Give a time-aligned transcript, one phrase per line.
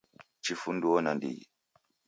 [0.43, 1.45] Chifunduo na ndighi.